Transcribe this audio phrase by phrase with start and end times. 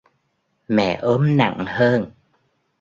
[0.67, 2.11] mẹ ốm nặng hơn